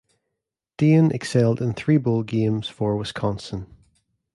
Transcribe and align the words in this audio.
Dayne 0.77 1.11
excelled 1.11 1.61
in 1.61 1.73
three 1.75 1.97
bowl 1.97 2.23
games 2.23 2.67
for 2.67 2.97
Wisconsin. 2.97 3.67